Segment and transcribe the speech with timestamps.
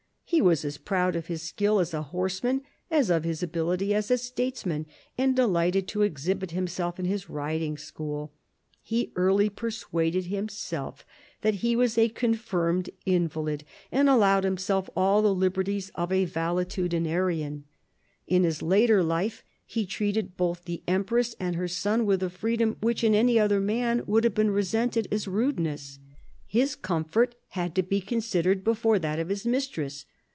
[0.23, 4.09] He was as proud of his skill as a horseman as of his ability as
[4.09, 4.85] a statesman,
[5.17, 8.31] and de lighted to exhibit himself in his riding school.
[8.81, 11.05] He early persuaded himself
[11.41, 17.65] that he was a confirmed invalid, and allowed himself all the liberties of a valetudinarian.
[18.25, 20.83] 1760 68 THE SEVEN YEARS' WAR 187 In his later life he treated both the
[20.87, 24.51] empress and her son with a freedom which in any other man would have been
[24.51, 25.99] resented as rudeness.
[26.47, 30.05] His comfort had to be con sidered before that of his mistress.